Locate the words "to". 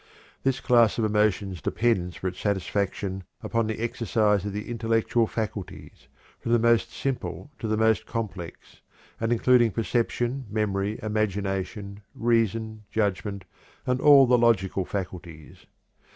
7.59-7.67